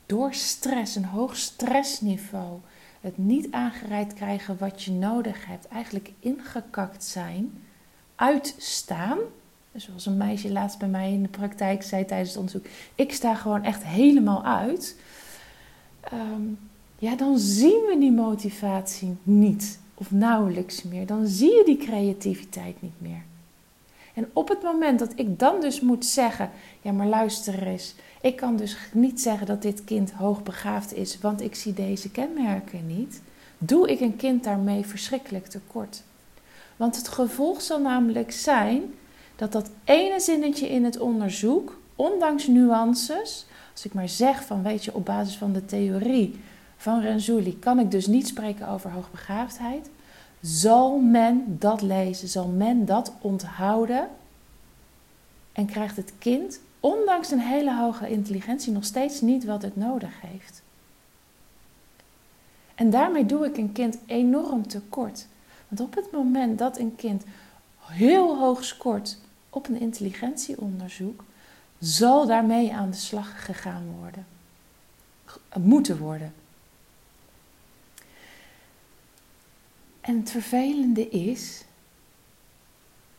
door 0.06 0.34
stress, 0.34 0.96
een 0.96 1.04
hoog 1.04 1.36
stressniveau, 1.36 2.58
het 3.00 3.18
niet 3.18 3.50
aangereikt 3.50 4.14
krijgen 4.14 4.58
wat 4.58 4.82
je 4.82 4.90
nodig 4.90 5.46
hebt, 5.46 5.68
eigenlijk 5.68 6.12
ingekakt 6.18 7.04
zijn, 7.04 7.62
uitstaan. 8.14 9.18
Zoals 9.74 10.06
een 10.06 10.16
meisje 10.16 10.52
laatst 10.52 10.78
bij 10.78 10.88
mij 10.88 11.12
in 11.12 11.22
de 11.22 11.28
praktijk 11.28 11.82
zei 11.82 12.04
tijdens 12.04 12.28
het 12.28 12.38
onderzoek: 12.38 12.66
Ik 12.94 13.12
sta 13.12 13.34
gewoon 13.34 13.64
echt 13.64 13.84
helemaal 13.84 14.44
uit. 14.44 14.96
Ehm, 16.00 16.42
ja, 17.02 17.16
dan 17.16 17.38
zien 17.38 17.84
we 17.88 17.96
die 17.98 18.12
motivatie 18.12 19.16
niet 19.22 19.78
of 19.94 20.10
nauwelijks 20.10 20.82
meer. 20.82 21.06
Dan 21.06 21.26
zie 21.26 21.50
je 21.50 21.62
die 21.64 21.76
creativiteit 21.76 22.82
niet 22.82 23.00
meer. 23.00 23.22
En 24.14 24.30
op 24.32 24.48
het 24.48 24.62
moment 24.62 24.98
dat 24.98 25.12
ik 25.14 25.38
dan 25.38 25.60
dus 25.60 25.80
moet 25.80 26.04
zeggen: 26.04 26.50
Ja, 26.82 26.92
maar 26.92 27.06
luister 27.06 27.66
eens. 27.66 27.94
Ik 28.20 28.36
kan 28.36 28.56
dus 28.56 28.76
niet 28.92 29.20
zeggen 29.20 29.46
dat 29.46 29.62
dit 29.62 29.84
kind 29.84 30.12
hoogbegaafd 30.12 30.94
is, 30.94 31.18
want 31.20 31.40
ik 31.40 31.54
zie 31.54 31.74
deze 31.74 32.10
kenmerken 32.10 32.86
niet. 32.86 33.22
Doe 33.58 33.90
ik 33.90 34.00
een 34.00 34.16
kind 34.16 34.44
daarmee 34.44 34.86
verschrikkelijk 34.86 35.46
tekort? 35.46 36.02
Want 36.76 36.96
het 36.96 37.08
gevolg 37.08 37.60
zal 37.60 37.80
namelijk 37.80 38.32
zijn 38.32 38.82
dat 39.36 39.52
dat 39.52 39.70
ene 39.84 40.20
zinnetje 40.20 40.68
in 40.68 40.84
het 40.84 40.98
onderzoek, 40.98 41.78
ondanks 41.96 42.46
nuances, 42.46 43.46
als 43.72 43.84
ik 43.84 43.94
maar 43.94 44.08
zeg 44.08 44.44
van 44.44 44.62
weet 44.62 44.84
je, 44.84 44.94
op 44.94 45.04
basis 45.04 45.36
van 45.36 45.52
de 45.52 45.64
theorie 45.64 46.40
van 46.82 47.00
Renzulli 47.00 47.58
kan 47.58 47.78
ik 47.78 47.90
dus 47.90 48.06
niet 48.06 48.26
spreken 48.26 48.68
over 48.68 48.90
hoogbegaafdheid, 48.90 49.90
zal 50.40 50.98
men 50.98 51.56
dat 51.58 51.82
lezen, 51.82 52.28
zal 52.28 52.46
men 52.46 52.84
dat 52.84 53.12
onthouden 53.20 54.08
en 55.52 55.66
krijgt 55.66 55.96
het 55.96 56.12
kind, 56.18 56.60
ondanks 56.80 57.30
een 57.30 57.40
hele 57.40 57.76
hoge 57.76 58.10
intelligentie, 58.10 58.72
nog 58.72 58.84
steeds 58.84 59.20
niet 59.20 59.44
wat 59.44 59.62
het 59.62 59.76
nodig 59.76 60.20
heeft. 60.20 60.62
En 62.74 62.90
daarmee 62.90 63.26
doe 63.26 63.46
ik 63.46 63.56
een 63.56 63.72
kind 63.72 63.98
enorm 64.06 64.66
tekort. 64.66 65.26
Want 65.68 65.80
op 65.80 65.94
het 65.94 66.12
moment 66.12 66.58
dat 66.58 66.78
een 66.78 66.96
kind 66.96 67.24
heel 67.78 68.38
hoog 68.38 68.64
scoort 68.64 69.18
op 69.50 69.68
een 69.68 69.80
intelligentieonderzoek, 69.80 71.24
zal 71.78 72.26
daarmee 72.26 72.74
aan 72.74 72.90
de 72.90 72.96
slag 72.96 73.44
gegaan 73.44 73.84
worden. 73.98 74.26
Moeten 75.58 75.98
worden. 75.98 76.32
En 80.02 80.16
het 80.16 80.30
vervelende 80.30 81.08
is 81.08 81.64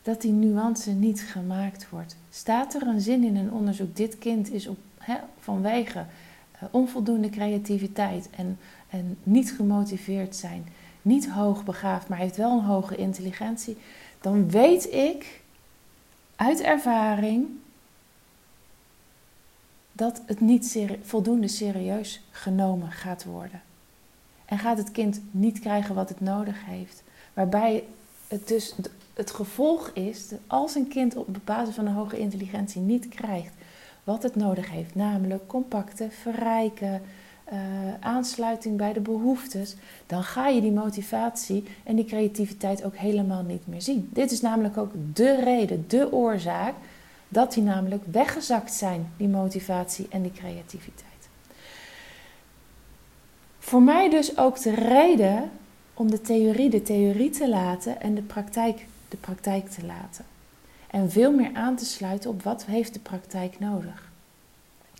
dat 0.02 0.22
die 0.22 0.32
nuance 0.32 0.92
niet 0.92 1.22
gemaakt 1.22 1.90
wordt. 1.90 2.16
Staat 2.30 2.74
er 2.74 2.88
een 2.88 3.02
zin 3.02 3.24
in 3.24 3.36
een 3.36 3.52
onderzoek: 3.52 3.96
dit 3.96 4.18
kind 4.18 4.52
is 4.52 4.68
op, 4.68 4.78
vanwege 5.40 6.00
uh, 6.00 6.64
onvoldoende 6.72 7.30
creativiteit 7.30 8.30
en, 8.30 8.60
en 8.90 9.18
niet 9.24 9.52
gemotiveerd 9.52 10.36
zijn, 10.36 10.68
niet 11.02 11.30
hoogbegaafd, 11.30 12.08
maar 12.08 12.18
heeft 12.18 12.38
wel 12.38 12.58
een 12.58 12.66
hoge 12.66 12.96
intelligentie, 12.96 13.78
dan 14.22 14.50
weet 14.50 14.94
ik 14.94 15.42
uit 16.36 16.62
ervaring 16.62 17.48
dat 19.92 20.22
het 20.26 20.40
niet 20.40 20.80
voldoende 21.02 21.48
serieus 21.48 22.22
genomen 22.32 22.92
gaat 22.92 23.24
worden. 23.24 23.62
En 24.46 24.60
gaat 24.60 24.78
het 24.78 24.92
kind 24.92 25.22
niet 25.32 25.60
krijgen 25.60 25.96
wat 25.96 26.10
het 26.10 26.22
nodig 26.22 26.66
heeft. 26.66 27.04
Waarbij 27.34 27.84
het 28.28 28.48
dus 28.48 28.76
het 29.14 29.32
gevolg 29.32 29.92
is 29.94 30.28
dat 30.28 30.40
als 30.48 30.76
een 30.76 30.88
kind 30.88 31.16
op 31.16 31.28
basis 31.44 31.76
van 31.76 31.86
een 31.86 31.94
hoge 31.94 32.20
intelligentie 32.20 32.82
niet 32.82 33.10
krijgt 33.10 33.54
wat 34.04 34.24
het 34.24 34.36
nodig 34.36 34.72
heeft, 34.72 34.96
namelijk 34.96 35.48
compacte, 35.48 36.08
verrijken, 36.10 37.02
uh, 37.54 37.60
aansluiting 38.00 38.78
bij 38.78 38.94
de 38.94 39.00
behoeftes, 39.00 39.76
dan 40.08 40.24
ga 40.24 40.48
je 40.48 40.62
die 40.62 40.72
motivatie 40.72 41.64
en 41.84 41.96
die 41.96 42.06
creativiteit 42.06 42.84
ook 42.84 42.96
helemaal 42.96 43.44
niet 43.44 43.68
meer 43.68 43.82
zien. 43.82 44.10
Dit 44.14 44.32
is 44.32 44.42
namelijk 44.42 44.78
ook 44.78 44.92
de 45.14 45.44
reden, 45.44 45.86
de 45.88 46.12
oorzaak 46.12 46.74
dat 47.28 47.54
die 47.54 47.64
namelijk 47.64 48.04
weggezakt 48.12 48.74
zijn, 48.74 49.12
die 49.18 49.28
motivatie 49.28 50.08
en 50.10 50.22
die 50.22 50.32
creativiteit. 50.32 51.13
Voor 53.74 53.82
mij 53.82 54.10
dus 54.10 54.38
ook 54.38 54.62
de 54.62 54.74
reden 54.74 55.52
om 55.94 56.12
de 56.12 56.22
theorie 56.22 56.70
de 56.70 56.82
theorie 56.82 57.30
te 57.30 57.50
laten 57.50 58.02
en 58.02 58.16
de 58.16 58.22
praktijk 58.22 58.86
de 59.10 59.18
praktijk 59.18 59.70
te 59.70 59.86
laten. 59.86 60.26
En 60.88 61.12
veel 61.12 61.32
meer 61.32 61.54
aan 61.54 61.76
te 61.76 61.86
sluiten 61.86 62.30
op 62.30 62.44
wat 62.44 62.66
heeft 62.66 62.94
de 62.94 63.00
praktijk 63.00 63.60
nodig. 63.60 64.12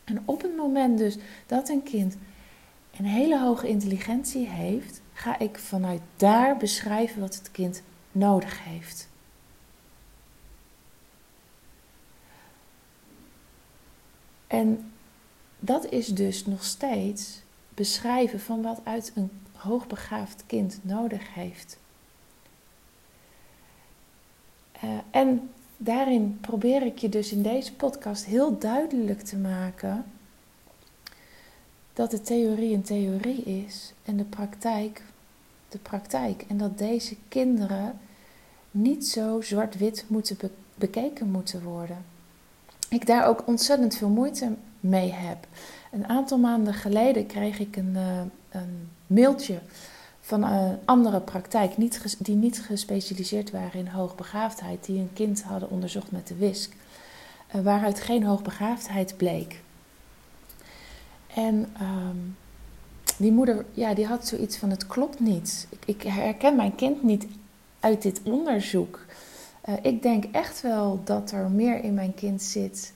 En 0.04 0.22
op 0.26 0.42
het 0.42 0.56
moment 0.56 0.98
dus 0.98 1.18
dat 1.46 1.70
een 1.70 1.84
kind 1.84 2.18
een 2.98 3.06
hele 3.06 3.40
hoge 3.40 3.68
intelligentie 3.68 4.48
heeft, 4.48 5.02
ga 5.14 5.40
ik 5.40 5.58
vanuit 5.58 6.02
daar 6.18 6.58
beschrijven 6.58 7.22
wat 7.22 7.36
het 7.36 7.52
kind 7.52 7.84
nodig 8.12 8.64
heeft. 8.64 9.10
En 14.48 14.92
dat 15.60 15.92
is 15.92 16.08
dus 16.08 16.46
nog 16.46 16.64
steeds 16.64 17.43
beschrijven 17.76 18.40
van 18.40 18.62
wat 18.62 18.80
uit 18.84 19.12
een 19.16 19.32
hoogbegaafd 19.52 20.44
kind 20.48 20.80
nodig 20.82 21.34
heeft. 21.34 21.78
Uh, 24.84 24.90
en 25.12 25.50
daarin 25.78 26.38
probeer 26.42 26.86
ik 26.86 26.98
je 26.98 27.10
dus 27.10 27.32
in 27.32 27.42
deze 27.42 27.74
podcast 27.74 28.26
heel 28.26 28.58
duidelijk 28.58 29.22
te 29.22 29.38
maken 29.38 30.06
dat 31.94 32.12
de 32.12 32.22
theorie 32.22 32.74
een 32.74 32.84
theorie 32.84 33.44
is 33.44 33.94
en 34.06 34.18
de 34.18 34.24
praktijk 34.24 35.02
de 35.74 35.80
praktijk. 35.80 36.46
En 36.48 36.58
dat 36.58 36.78
deze 36.78 37.16
kinderen 37.28 38.00
niet 38.72 39.08
zo 39.08 39.42
zwart-wit 39.42 40.06
moeten 40.08 40.38
bekeken 40.76 41.32
moeten 41.32 41.64
worden. 41.64 42.06
Ik 42.90 43.06
daar 43.06 43.28
ook 43.28 43.48
ontzettend 43.48 43.96
veel 43.96 44.10
moeite 44.10 44.54
mee 44.84 45.12
heb. 45.12 45.48
Een 45.92 46.08
aantal 46.08 46.38
maanden 46.38 46.74
geleden 46.74 47.26
kreeg 47.26 47.60
ik 47.60 47.76
een, 47.76 47.94
uh, 47.96 48.22
een 48.50 48.90
mailtje 49.08 49.60
van 50.22 50.44
een 50.44 50.78
andere 50.86 51.20
praktijk, 51.20 51.78
niet, 51.78 52.16
die 52.20 52.36
niet 52.36 52.62
gespecialiseerd 52.62 53.52
waren 53.52 53.80
in 53.80 53.88
hoogbegaafdheid, 53.88 54.86
die 54.86 55.00
een 55.00 55.14
kind 55.14 55.44
hadden 55.44 55.70
onderzocht 55.70 56.12
met 56.12 56.28
de 56.28 56.36
WISC, 56.36 56.72
uh, 57.56 57.62
waaruit 57.62 58.00
geen 58.00 58.24
hoogbegaafdheid 58.24 59.18
bleek. 59.18 59.62
En 61.34 61.70
ehm, 61.74 62.18
die 63.18 63.32
moeder, 63.32 63.66
ja, 63.74 63.94
die 63.94 64.06
had 64.06 64.28
zoiets 64.28 64.58
van: 64.58 64.70
het 64.70 64.88
klopt 64.88 65.20
niet. 65.20 65.68
Ik, 65.86 66.02
herken 66.02 66.56
mijn 66.56 66.76
kind 66.76 67.04
niet 67.04 67.28
uit 67.80 68.02
dit 68.02 68.22
onderzoek. 68.24 69.00
Uh, 69.70 69.76
ik 69.82 70.02
denk 70.02 70.26
echt 70.32 70.62
wel 70.62 71.02
dat 71.04 71.32
er 71.32 71.50
meer 71.50 71.84
in 71.84 71.94
mijn 71.94 72.14
kind 72.14 72.42
zit 72.42 72.94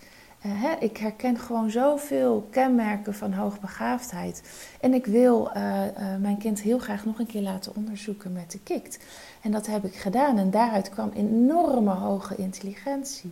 hè, 0.47 0.75
ik 0.79 0.97
herken 0.97 1.37
gewoon 1.37 1.69
zoveel 1.69 2.47
kenmerken 2.51 3.13
van 3.13 3.33
hoogbegaafdheid. 3.33 4.41
En 4.81 4.93
ik 4.93 5.05
wil 5.05 5.51
uh, 5.55 5.85
uh, 5.85 6.15
mijn 6.19 6.37
kind 6.37 6.61
heel 6.61 6.79
graag 6.79 7.05
nog 7.05 7.19
een 7.19 7.25
keer 7.25 7.41
laten 7.41 7.75
onderzoeken 7.75 8.33
met 8.33 8.51
de 8.51 8.59
KIKT. 8.59 8.99
En 9.41 9.51
dat 9.51 9.67
heb 9.67 9.85
ik 9.85 9.95
gedaan. 9.95 10.37
En 10.37 10.51
daaruit 10.51 10.89
kwam 10.89 11.11
enorme 11.15 11.93
hoge 11.93 12.35
intelligentie. 12.35 13.31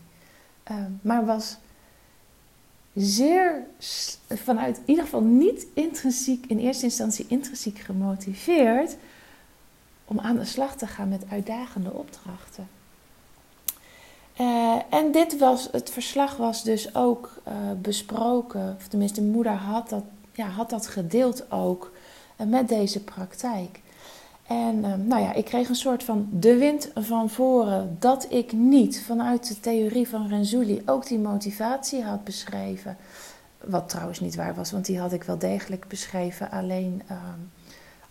maar 1.02 1.26
was 1.26 1.58
zeer, 2.96 3.66
vanuit 4.30 4.78
in 4.78 4.84
ieder 4.86 5.04
geval 5.04 5.22
niet 5.22 5.68
intrinsiek, 5.74 6.46
in 6.46 6.60
eerste 6.60 6.84
instantie 6.84 7.26
intrinsiek 7.28 7.80
gemotiveerd 7.80 8.96
om 10.06 10.20
aan 10.20 10.38
de 10.38 10.46
slag 10.46 10.76
te 10.76 10.88
gaan 10.88 11.10
met 11.10 11.24
uitdagende 11.30 11.92
opdrachten. 11.92 12.68
Uh, 14.42 14.76
en 14.90 15.12
dit 15.12 15.38
was, 15.38 15.70
het 15.72 15.90
verslag 15.90 16.38
was 16.38 16.64
dus 16.64 16.96
ook 16.96 17.42
uh, 17.48 17.54
besproken, 17.82 18.76
of 18.80 18.88
tenminste, 18.88 19.22
de 19.22 19.28
moeder 19.28 19.54
had 19.54 19.90
dat 19.90 20.04
ja, 20.34 20.48
had 20.48 20.70
dat 20.70 20.88
gedeeld 20.88 21.52
ook 21.52 21.92
met 22.48 22.68
deze 22.68 23.04
praktijk. 23.04 23.80
En 24.48 24.80
nou 25.08 25.22
ja, 25.22 25.34
ik 25.34 25.46
kreeg 25.46 25.70
een 25.70 25.76
soort 25.76 26.04
van 26.04 26.28
de 26.32 26.56
wind 26.56 26.92
van 26.96 27.30
voren 27.30 27.98
dat 28.00 28.28
ik 28.30 28.52
niet 28.52 29.02
vanuit 29.06 29.48
de 29.48 29.60
theorie 29.60 30.08
van 30.08 30.28
Renzulli 30.28 30.82
ook 30.86 31.08
die 31.08 31.20
motivatie 31.20 32.04
had 32.04 32.24
beschreven. 32.24 32.98
Wat 33.64 33.90
trouwens 33.90 34.20
niet 34.20 34.36
waar 34.36 34.56
was, 34.56 34.72
want 34.72 34.86
die 34.86 35.00
had 35.00 35.14
ik 35.14 35.24
wel 35.24 35.38
degelijk 35.38 35.88
beschreven. 35.88 36.52
Alleen 36.52 37.02
ehm, 37.08 37.40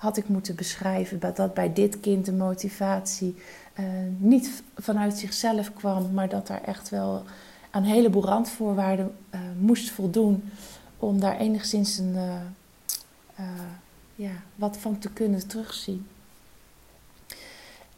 had 0.04 0.16
ik 0.16 0.28
moeten 0.28 0.54
beschrijven 0.54 1.20
dat 1.34 1.54
bij 1.54 1.73
dit 1.73 2.00
kind 2.00 2.25
de 2.25 2.32
motivatie 2.32 3.34
uh, 3.80 3.87
niet 4.18 4.62
vanuit 4.76 5.18
zichzelf 5.18 5.73
kwam, 5.73 6.12
maar 6.12 6.28
dat 6.28 6.46
daar 6.46 6.62
echt 6.62 6.88
wel 6.88 7.23
aan 7.70 7.82
een 7.82 7.88
heleboel 7.88 8.25
randvoorwaarden 8.25 9.14
uh, 9.34 9.40
moest 9.58 9.90
voldoen 9.90 10.50
om 10.99 11.20
daar 11.20 11.37
enigszins 11.37 11.99
een, 11.99 12.14
uh, 12.14 13.46
ja, 14.14 14.32
wat 14.54 14.76
van 14.76 14.99
te 14.99 15.11
kunnen 15.11 15.46
terugzien. 15.46 16.06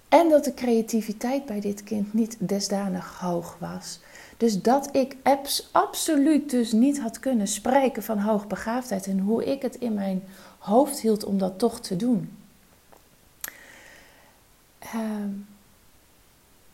En 0.08 0.28
dat 0.28 0.44
de 0.44 0.54
creativiteit 0.54 1.46
bij 1.46 1.60
dit 1.60 1.82
kind 1.82 2.14
niet 2.14 2.36
desdanig 2.38 3.18
hoog 3.18 3.56
was. 3.60 4.00
Dus 4.36 4.62
dat 4.62 4.88
ik 4.92 5.16
absoluut 5.72 6.50
dus 6.50 6.72
niet 6.72 7.00
had 7.00 7.18
kunnen 7.18 7.46
spreken 7.48 8.02
van 8.02 8.18
hoogbegaafdheid 8.18 9.06
en 9.06 9.18
hoe 9.18 9.44
ik 9.44 9.62
het 9.62 9.74
in 9.74 9.94
mijn 9.94 10.22
hoofd 10.66 11.00
hield 11.00 11.24
om 11.24 11.38
dat 11.38 11.58
toch 11.58 11.80
te 11.80 11.96
doen. 11.96 12.36
Uh, 14.94 15.00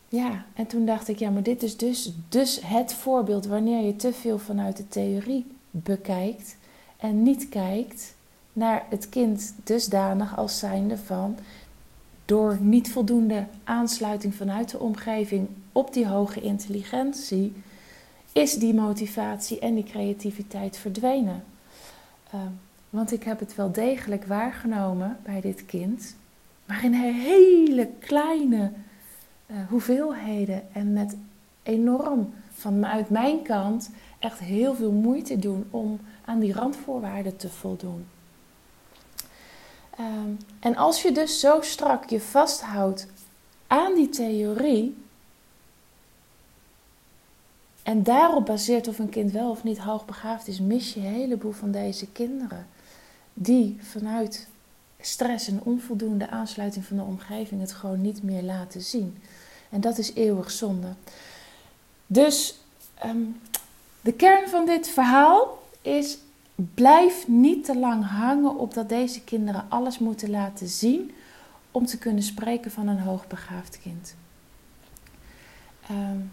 ja, 0.09 0.45
en 0.53 0.67
toen 0.67 0.85
dacht 0.85 1.07
ik, 1.07 1.19
ja, 1.19 1.29
maar 1.29 1.43
dit 1.43 1.63
is 1.63 1.77
dus, 1.77 2.11
dus 2.29 2.59
het 2.63 2.93
voorbeeld 2.93 3.45
wanneer 3.45 3.85
je 3.85 3.95
te 3.95 4.13
veel 4.13 4.39
vanuit 4.39 4.77
de 4.77 4.87
theorie 4.87 5.45
bekijkt 5.71 6.55
en 6.97 7.23
niet 7.23 7.49
kijkt 7.49 8.15
naar 8.53 8.85
het 8.89 9.09
kind 9.09 9.53
dusdanig 9.63 10.37
als 10.37 10.59
zijnde 10.59 10.97
van 10.97 11.37
door 12.25 12.57
niet 12.61 12.91
voldoende 12.91 13.45
aansluiting 13.63 14.35
vanuit 14.35 14.69
de 14.69 14.79
omgeving 14.79 15.47
op 15.71 15.93
die 15.93 16.07
hoge 16.07 16.41
intelligentie, 16.41 17.53
is 18.31 18.53
die 18.53 18.73
motivatie 18.73 19.59
en 19.59 19.75
die 19.75 19.83
creativiteit 19.83 20.77
verdwenen. 20.77 21.43
Uh, 22.33 22.41
want 22.93 23.11
ik 23.11 23.23
heb 23.23 23.39
het 23.39 23.55
wel 23.55 23.71
degelijk 23.71 24.25
waargenomen 24.25 25.17
bij 25.23 25.41
dit 25.41 25.65
kind, 25.65 26.15
maar 26.65 26.83
in 26.83 26.93
hele 26.93 27.89
kleine 27.99 28.71
uh, 29.47 29.57
hoeveelheden 29.69 30.73
en 30.73 30.93
met 30.93 31.15
enorm 31.63 32.33
vanuit 32.51 33.09
mijn 33.09 33.41
kant 33.41 33.89
echt 34.19 34.39
heel 34.39 34.75
veel 34.75 34.91
moeite 34.91 35.39
doen 35.39 35.67
om 35.69 35.99
aan 36.25 36.39
die 36.39 36.53
randvoorwaarden 36.53 37.37
te 37.37 37.49
voldoen. 37.49 38.05
Um, 39.99 40.37
en 40.59 40.75
als 40.75 41.01
je 41.01 41.11
dus 41.11 41.39
zo 41.39 41.61
strak 41.61 42.09
je 42.09 42.21
vasthoudt 42.21 43.07
aan 43.67 43.93
die 43.95 44.09
theorie 44.09 44.97
en 47.83 48.03
daarop 48.03 48.45
baseert 48.45 48.87
of 48.87 48.99
een 48.99 49.09
kind 49.09 49.31
wel 49.31 49.49
of 49.49 49.63
niet 49.63 49.79
hoogbegaafd 49.79 50.47
is, 50.47 50.59
mis 50.59 50.93
je 50.93 50.99
een 50.99 51.05
heleboel 51.05 51.51
van 51.51 51.71
deze 51.71 52.07
kinderen 52.07 52.67
die 53.33 53.77
vanuit 53.81 54.47
stress 54.99 55.47
en 55.47 55.59
onvoldoende 55.63 56.29
aansluiting 56.29 56.85
van 56.85 56.97
de 56.97 57.03
omgeving 57.03 57.61
het 57.61 57.71
gewoon 57.71 58.01
niet 58.01 58.23
meer 58.23 58.43
laten 58.43 58.81
zien. 58.81 59.17
En 59.69 59.81
dat 59.81 59.97
is 59.97 60.13
eeuwig 60.13 60.51
zonde. 60.51 60.93
Dus 62.07 62.59
um, 63.05 63.39
de 64.01 64.13
kern 64.13 64.49
van 64.49 64.65
dit 64.65 64.87
verhaal 64.87 65.63
is: 65.81 66.17
blijf 66.55 67.27
niet 67.27 67.65
te 67.65 67.77
lang 67.77 68.05
hangen 68.05 68.57
op 68.57 68.73
dat 68.73 68.89
deze 68.89 69.21
kinderen 69.21 69.65
alles 69.69 69.99
moeten 69.99 70.29
laten 70.29 70.67
zien 70.67 71.11
om 71.71 71.85
te 71.85 71.97
kunnen 71.97 72.23
spreken 72.23 72.71
van 72.71 72.87
een 72.87 72.99
hoogbegaafd 72.99 73.79
kind. 73.81 74.15
Um, 75.91 76.31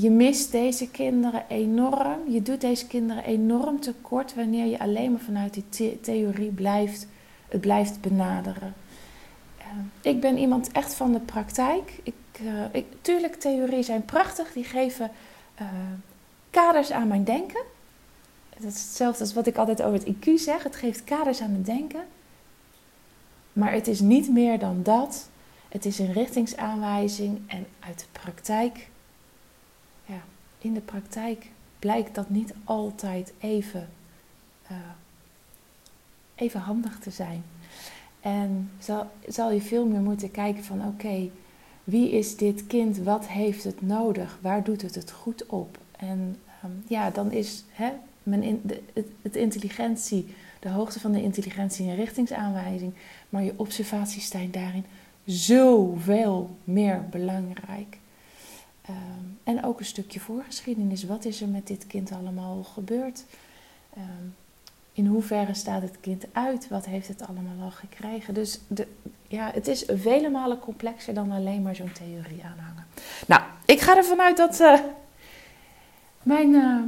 je 0.00 0.10
mist 0.10 0.52
deze 0.52 0.90
kinderen 0.90 1.44
enorm. 1.48 2.30
Je 2.30 2.42
doet 2.42 2.60
deze 2.60 2.86
kinderen 2.86 3.24
enorm 3.24 3.80
tekort 3.80 4.34
wanneer 4.34 4.66
je 4.66 4.78
alleen 4.78 5.12
maar 5.12 5.20
vanuit 5.20 5.54
die 5.70 6.00
theorie 6.00 6.50
blijft, 6.50 7.06
het 7.48 7.60
blijft 7.60 8.00
benaderen. 8.00 8.74
Uh, 9.58 9.64
ik 10.00 10.20
ben 10.20 10.38
iemand 10.38 10.72
echt 10.72 10.94
van 10.94 11.12
de 11.12 11.20
praktijk. 11.20 12.00
Ik, 12.02 12.14
uh, 12.42 12.64
ik, 12.72 12.86
tuurlijk, 13.00 13.34
theorieën 13.34 13.84
zijn 13.84 14.04
prachtig. 14.04 14.52
Die 14.52 14.64
geven 14.64 15.10
uh, 15.60 15.66
kaders 16.50 16.90
aan 16.90 17.08
mijn 17.08 17.24
denken. 17.24 17.62
Dat 18.58 18.72
is 18.72 18.82
hetzelfde 18.82 19.20
als 19.20 19.34
wat 19.34 19.46
ik 19.46 19.56
altijd 19.56 19.82
over 19.82 19.98
het 19.98 20.14
IQ 20.14 20.34
zeg. 20.34 20.62
Het 20.62 20.76
geeft 20.76 21.04
kaders 21.04 21.40
aan 21.40 21.50
mijn 21.50 21.62
denken. 21.62 22.04
Maar 23.52 23.72
het 23.72 23.86
is 23.86 24.00
niet 24.00 24.30
meer 24.30 24.58
dan 24.58 24.82
dat. 24.82 25.28
Het 25.68 25.84
is 25.84 25.98
een 25.98 26.12
richtingsaanwijzing 26.12 27.40
en 27.46 27.66
uit 27.80 27.98
de 27.98 28.20
praktijk 28.20 28.88
in 30.58 30.74
de 30.74 30.80
praktijk 30.80 31.46
blijkt 31.78 32.14
dat 32.14 32.30
niet 32.30 32.54
altijd 32.64 33.32
even, 33.40 33.88
uh, 34.70 34.76
even 36.34 36.60
handig 36.60 36.98
te 36.98 37.10
zijn. 37.10 37.42
En 38.20 38.70
zal, 38.78 39.10
zal 39.28 39.52
je 39.52 39.60
veel 39.60 39.86
meer 39.86 40.00
moeten 40.00 40.30
kijken 40.30 40.64
van 40.64 40.86
oké, 40.86 41.30
wie 41.84 42.10
is 42.10 42.36
dit 42.36 42.66
kind? 42.66 42.98
Wat 42.98 43.26
heeft 43.26 43.64
het 43.64 43.82
nodig? 43.82 44.38
Waar 44.42 44.64
doet 44.64 44.82
het 44.82 44.94
het 44.94 45.10
goed 45.10 45.46
op? 45.46 45.78
En 45.96 46.36
um, 46.64 46.84
ja, 46.86 47.10
dan 47.10 47.32
is 47.32 47.64
hè, 47.70 47.90
men 48.22 48.42
in 48.42 48.60
de, 48.64 48.82
het, 48.92 49.06
het, 49.22 49.36
intelligentie, 49.36 50.34
de 50.60 50.68
hoogte 50.68 51.00
van 51.00 51.12
de 51.12 51.22
intelligentie 51.22 51.88
een 51.88 51.96
richtingsaanwijzing. 51.96 52.92
Maar 53.28 53.42
je 53.42 53.52
observaties 53.56 54.28
zijn 54.28 54.50
daarin 54.50 54.84
zoveel 55.24 56.56
meer 56.64 57.04
belangrijk. 57.10 57.98
Um, 58.88 59.38
en 59.44 59.64
ook 59.64 59.78
een 59.78 59.84
stukje 59.84 60.20
voorgeschiedenis. 60.20 61.04
Wat 61.04 61.24
is 61.24 61.40
er 61.40 61.48
met 61.48 61.66
dit 61.66 61.86
kind 61.86 62.12
allemaal 62.12 62.62
gebeurd? 62.62 63.24
Um, 63.96 64.34
in 64.92 65.06
hoeverre 65.06 65.54
staat 65.54 65.82
het 65.82 66.00
kind 66.00 66.24
uit? 66.32 66.68
Wat 66.68 66.86
heeft 66.86 67.08
het 67.08 67.26
allemaal 67.26 67.64
al 67.64 67.70
gekregen? 67.70 68.34
Dus 68.34 68.60
de, 68.66 68.86
ja, 69.26 69.50
het 69.54 69.68
is 69.68 69.84
vele 69.86 70.28
malen 70.30 70.58
complexer 70.58 71.14
dan 71.14 71.30
alleen 71.30 71.62
maar 71.62 71.76
zo'n 71.76 71.92
theorie 71.92 72.44
aanhangen. 72.44 72.86
Nou, 73.26 73.42
ik 73.64 73.80
ga 73.80 73.96
ervan 73.96 74.20
uit 74.20 74.36
dat 74.36 74.60
uh, 74.60 74.80
mijn, 76.22 76.50
uh, 76.50 76.80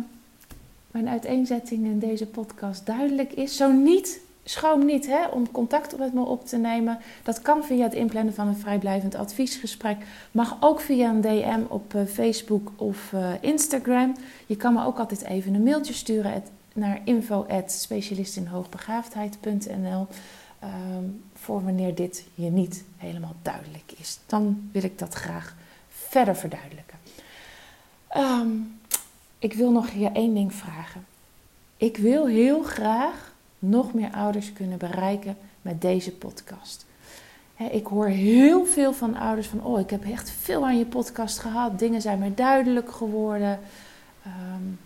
mijn 0.90 1.08
uiteenzetting 1.08 1.84
in 1.84 1.98
deze 1.98 2.26
podcast 2.26 2.86
duidelijk 2.86 3.32
is. 3.32 3.56
Zo 3.56 3.72
niet, 3.72 4.20
schroom 4.50 4.84
niet 4.84 5.06
hè, 5.06 5.26
om 5.26 5.50
contact 5.50 5.98
met 5.98 6.12
me 6.12 6.24
op 6.24 6.46
te 6.46 6.56
nemen. 6.56 6.98
Dat 7.22 7.42
kan 7.42 7.64
via 7.64 7.82
het 7.82 7.94
inplannen 7.94 8.34
van 8.34 8.48
een 8.48 8.56
vrijblijvend 8.56 9.14
adviesgesprek. 9.14 9.96
Mag 10.30 10.56
ook 10.60 10.80
via 10.80 11.10
een 11.10 11.20
DM 11.20 11.60
op 11.68 11.94
uh, 11.94 12.06
Facebook 12.06 12.70
of 12.76 13.12
uh, 13.12 13.32
Instagram. 13.40 14.16
Je 14.46 14.56
kan 14.56 14.74
me 14.74 14.84
ook 14.84 14.98
altijd 14.98 15.24
even 15.24 15.54
een 15.54 15.62
mailtje 15.62 15.92
sturen 15.92 16.42
naar 16.72 17.00
info.specialistinhoogbegaafdheid.nl 17.04 20.00
um, 20.00 20.06
ehm, 20.58 21.04
voor 21.34 21.64
wanneer 21.64 21.94
dit 21.94 22.24
je 22.34 22.50
niet 22.50 22.84
helemaal 22.96 23.34
duidelijk 23.42 23.92
is. 23.96 24.18
Dan 24.26 24.68
wil 24.72 24.82
ik 24.82 24.98
dat 24.98 25.14
graag 25.14 25.56
verder 25.88 26.36
verduidelijken. 26.36 26.98
Um, 28.16 28.78
ik 29.38 29.52
wil 29.52 29.70
nog 29.70 29.90
je 29.90 30.10
één 30.12 30.34
ding 30.34 30.54
vragen. 30.54 31.06
Ik 31.76 31.96
wil 31.96 32.26
heel 32.26 32.62
graag 32.62 33.29
nog 33.60 33.94
meer 33.94 34.10
ouders 34.10 34.52
kunnen 34.52 34.78
bereiken 34.78 35.36
met 35.62 35.80
deze 35.80 36.12
podcast. 36.12 36.86
Ik 37.70 37.86
hoor 37.86 38.06
heel 38.06 38.66
veel 38.66 38.92
van 38.92 39.16
ouders 39.16 39.46
van, 39.46 39.64
oh, 39.64 39.80
ik 39.80 39.90
heb 39.90 40.04
echt 40.04 40.30
veel 40.30 40.64
aan 40.64 40.78
je 40.78 40.86
podcast 40.86 41.38
gehad. 41.38 41.78
Dingen 41.78 42.00
zijn 42.00 42.18
mij 42.18 42.32
duidelijk 42.34 42.92
geworden. 42.92 43.58
Um, 44.26 44.78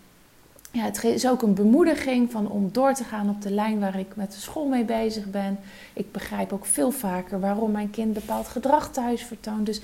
ja, 0.71 0.85
het 0.85 1.05
is 1.05 1.29
ook 1.29 1.43
een 1.43 1.55
bemoediging 1.55 2.31
van 2.31 2.49
om 2.49 2.69
door 2.73 2.95
te 2.95 3.05
gaan 3.05 3.29
op 3.29 3.43
de 3.43 3.51
lijn 3.51 3.81
waar 3.81 3.99
ik 3.99 4.17
met 4.17 4.33
de 4.33 4.41
school 4.41 4.67
mee 4.67 4.85
bezig 4.85 5.31
ben. 5.31 5.59
Ik 5.93 6.13
begrijp 6.13 6.53
ook 6.53 6.67
veel 6.67 6.91
vaker 6.91 7.41
waarom 7.41 7.71
mijn 7.71 7.91
kind 7.91 8.13
bepaald 8.13 8.49
gedrag 8.49 8.93
thuis 8.93 9.23
vertoont. 9.23 9.67
Dus 9.67 9.81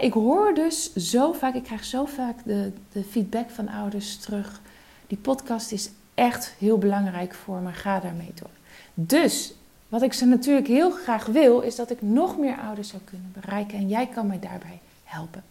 ik 0.00 0.12
hoor 0.12 0.54
dus 0.54 0.92
zo 0.94 1.32
vaak, 1.32 1.54
ik 1.54 1.62
krijg 1.62 1.84
zo 1.84 2.04
vaak 2.04 2.36
de, 2.44 2.72
de 2.92 3.02
feedback 3.02 3.50
van 3.50 3.68
ouders 3.68 4.16
terug. 4.16 4.60
Die 5.06 5.18
podcast 5.18 5.72
is 5.72 5.90
echt 6.18 6.54
heel 6.58 6.78
belangrijk 6.78 7.34
voor 7.34 7.60
me. 7.60 7.72
Ga 7.72 8.00
daarmee 8.00 8.32
door. 8.34 8.50
Dus 8.94 9.54
wat 9.88 10.02
ik 10.02 10.12
ze 10.12 10.24
natuurlijk 10.24 10.66
heel 10.66 10.90
graag 10.90 11.26
wil, 11.26 11.60
is 11.60 11.76
dat 11.76 11.90
ik 11.90 12.02
nog 12.02 12.38
meer 12.38 12.56
ouders 12.56 12.88
zou 12.88 13.02
kunnen 13.04 13.32
bereiken. 13.40 13.78
En 13.78 13.88
jij 13.88 14.06
kan 14.06 14.26
mij 14.26 14.38
daarbij 14.38 14.80
helpen. 15.04 15.44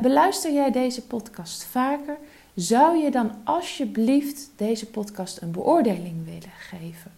Beluister 0.00 0.52
jij 0.52 0.70
deze 0.70 1.02
podcast 1.02 1.64
vaker? 1.64 2.16
Zou 2.54 2.96
je 2.96 3.10
dan 3.10 3.32
alsjeblieft 3.44 4.50
deze 4.56 4.86
podcast 4.86 5.42
een 5.42 5.50
beoordeling 5.50 6.24
willen 6.24 6.56
geven? 6.58 7.10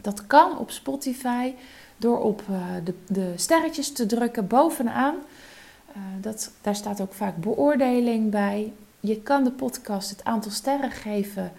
Dat 0.00 0.26
kan 0.26 0.58
op 0.58 0.70
Spotify 0.70 1.52
door 1.96 2.20
op 2.20 2.42
uh, 2.50 2.56
de, 2.84 2.94
de, 3.06 3.32
sterretjes 3.36 3.92
te 3.92 4.06
drukken 4.06 4.46
bovenaan. 4.46 5.14
Uh, 5.14 6.02
dat, 6.20 6.50
daar 6.60 6.76
staat 6.76 7.00
ook 7.00 7.12
vaak 7.12 7.36
beoordeling 7.36 8.30
bij. 8.30 8.72
Je 9.00 9.20
kan 9.20 9.44
de 9.44 9.50
podcast 9.50 10.10
het 10.10 10.24
aantal 10.24 10.50
sterren 10.50 10.90
geven 10.90 11.52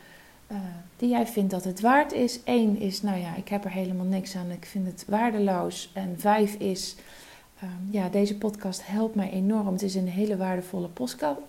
die 1.02 1.10
jij 1.10 1.28
vindt 1.28 1.52
dat 1.52 1.64
het 1.64 1.80
waard 1.80 2.12
is. 2.12 2.40
Eén 2.44 2.80
is, 2.80 3.02
nou 3.02 3.20
ja, 3.20 3.36
ik 3.36 3.48
heb 3.48 3.64
er 3.64 3.72
helemaal 3.72 4.06
niks 4.06 4.36
aan, 4.36 4.52
ik 4.52 4.66
vind 4.66 4.88
het 4.88 5.06
waardeloos. 5.08 5.92
En 5.94 6.16
vijf 6.18 6.54
is, 6.54 6.96
ehm, 7.60 7.70
ja, 7.90 8.10
deze 8.10 8.38
podcast 8.38 8.88
helpt 8.88 9.16
mij 9.16 9.30
enorm. 9.32 9.68
Het 9.68 9.82
is 9.82 9.96
een 9.96 10.08
hele 10.08 10.38
waardevolle 10.38 10.90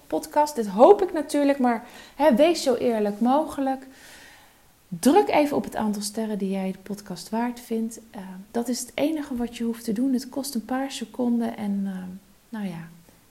podcast. 0.06 0.54
Dit 0.54 0.66
hoop 0.66 1.02
ik 1.02 1.12
natuurlijk, 1.12 1.58
maar 1.58 1.84
hè, 2.16 2.34
wees 2.34 2.62
zo 2.62 2.74
eerlijk 2.74 3.20
mogelijk. 3.20 3.86
Druk 4.88 5.28
even 5.28 5.56
op 5.56 5.64
het 5.64 5.76
aantal 5.76 6.02
sterren 6.02 6.38
die 6.38 6.50
jij 6.50 6.72
de 6.72 6.78
podcast 6.78 7.28
waard 7.28 7.60
vindt. 7.60 8.00
Ehm, 8.10 8.24
dat 8.50 8.68
is 8.68 8.80
het 8.80 8.92
enige 8.94 9.36
wat 9.36 9.56
je 9.56 9.64
hoeft 9.64 9.84
te 9.84 9.92
doen. 9.92 10.12
Het 10.12 10.28
kost 10.28 10.54
een 10.54 10.64
paar 10.64 10.90
seconden 10.90 11.56
en 11.56 11.82
ehm, 11.86 12.08
nou 12.48 12.66
ja, 12.66 12.88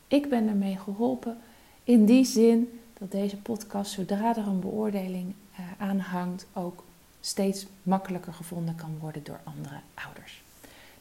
ik 0.07 0.29
ben 0.29 0.47
ermee 0.47 0.77
geholpen. 0.77 1.37
In 1.83 2.05
die 2.05 2.25
zin 2.25 2.79
dat 2.99 3.11
deze 3.11 3.37
podcast, 3.37 3.91
zodra 3.91 4.35
er 4.35 4.47
een 4.47 4.59
beoordeling 4.59 5.33
aanhangt, 5.77 6.45
ook 6.53 6.83
steeds 7.19 7.65
makkelijker 7.83 8.33
gevonden 8.33 8.75
kan 8.75 8.97
worden 8.99 9.23
door 9.23 9.39
andere 9.43 9.75
ouders. 9.93 10.43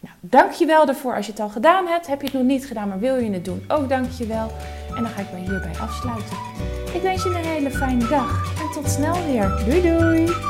Nou, 0.01 0.15
dankjewel 0.21 0.87
daarvoor 0.87 1.15
als 1.15 1.27
je 1.27 1.33
het 1.33 1.41
al 1.41 1.49
gedaan 1.49 1.87
hebt. 1.87 2.07
Heb 2.07 2.21
je 2.21 2.27
het 2.27 2.37
nog 2.37 2.45
niet 2.45 2.67
gedaan, 2.67 2.89
maar 2.89 2.99
wil 2.99 3.17
je 3.17 3.31
het 3.31 3.45
doen, 3.45 3.65
ook 3.69 3.89
dankjewel. 3.89 4.51
En 4.97 5.03
dan 5.03 5.13
ga 5.13 5.21
ik 5.21 5.31
bij 5.31 5.41
hierbij 5.41 5.79
afsluiten. 5.81 6.37
Ik 6.95 7.03
wens 7.03 7.23
je 7.23 7.29
een 7.29 7.45
hele 7.45 7.71
fijne 7.71 8.09
dag 8.09 8.61
en 8.61 8.83
tot 8.83 8.91
snel 8.91 9.25
weer. 9.27 9.65
Doei 9.65 9.83
doei! 9.83 10.50